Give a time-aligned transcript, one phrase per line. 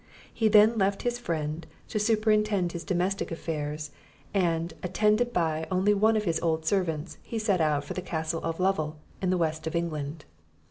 [0.33, 3.91] He then left his friend to superintend his domestic affairs;
[4.33, 8.41] and, attended by only one of his old servants, he set out for the Castle
[8.41, 10.25] of Lovel, in the west of England.